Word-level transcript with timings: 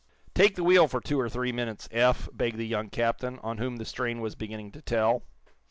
"Take 0.33 0.55
the 0.55 0.63
wheel 0.63 0.87
for 0.87 0.99
two 0.99 1.19
or 1.19 1.29
three 1.29 1.51
minutes, 1.51 1.87
Eph," 1.91 2.27
begged 2.33 2.57
the 2.57 2.65
young 2.65 2.89
captain, 2.89 3.37
on 3.43 3.59
whom 3.59 3.75
the 3.77 3.85
strain 3.85 4.19
was 4.19 4.33
beginning 4.33 4.71
to 4.71 4.81
tell. 4.81 5.21